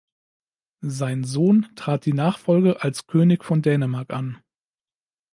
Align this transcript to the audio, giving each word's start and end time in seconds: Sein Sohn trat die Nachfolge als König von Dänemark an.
Sein 0.87 1.23
Sohn 1.25 1.67
trat 1.75 2.07
die 2.07 2.13
Nachfolge 2.13 2.81
als 2.81 3.05
König 3.05 3.45
von 3.45 3.61
Dänemark 3.61 4.11
an. 4.11 4.39